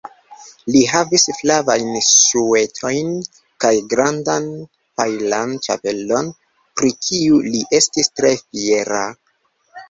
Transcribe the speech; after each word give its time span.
Li 0.75 0.79
havis 0.91 1.25
flavajn 1.39 1.91
ŝuetojn 2.05 3.11
kaj 3.65 3.73
grandan 3.91 4.47
pajlan 5.01 5.53
ĉapelon, 5.67 6.33
pri 6.81 6.91
kiu 7.09 7.39
li 7.51 7.63
estis 7.83 8.11
tre 8.17 8.33
fiera. 8.43 9.05